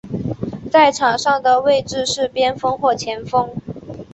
[0.71, 3.53] 在场上的位置是边锋或前锋。